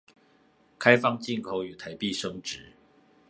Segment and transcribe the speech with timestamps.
[0.79, 2.73] 開放進口與台幣升值